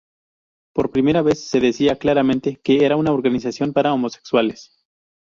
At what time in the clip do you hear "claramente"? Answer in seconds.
1.99-2.59